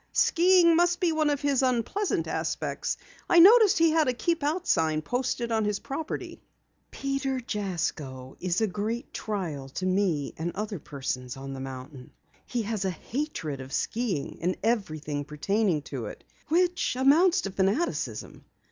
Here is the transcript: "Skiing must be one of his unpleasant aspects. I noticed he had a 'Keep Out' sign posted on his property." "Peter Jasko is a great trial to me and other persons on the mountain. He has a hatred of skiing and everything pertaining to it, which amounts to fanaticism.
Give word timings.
"Skiing 0.13 0.75
must 0.75 0.99
be 0.99 1.11
one 1.11 1.29
of 1.29 1.41
his 1.41 1.61
unpleasant 1.61 2.25
aspects. 2.27 2.97
I 3.29 3.37
noticed 3.37 3.77
he 3.77 3.91
had 3.91 4.07
a 4.07 4.13
'Keep 4.13 4.41
Out' 4.41 4.65
sign 4.67 5.03
posted 5.03 5.51
on 5.51 5.63
his 5.63 5.77
property." 5.77 6.41
"Peter 6.89 7.39
Jasko 7.39 8.35
is 8.39 8.61
a 8.61 8.65
great 8.65 9.13
trial 9.13 9.69
to 9.69 9.85
me 9.85 10.33
and 10.39 10.53
other 10.55 10.79
persons 10.79 11.37
on 11.37 11.53
the 11.53 11.59
mountain. 11.59 12.09
He 12.47 12.63
has 12.63 12.83
a 12.83 12.89
hatred 12.89 13.61
of 13.61 13.71
skiing 13.71 14.39
and 14.41 14.57
everything 14.63 15.23
pertaining 15.23 15.83
to 15.83 16.07
it, 16.07 16.23
which 16.47 16.95
amounts 16.95 17.41
to 17.41 17.51
fanaticism. 17.51 18.45